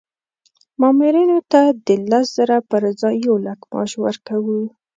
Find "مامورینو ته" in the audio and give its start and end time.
0.79-1.61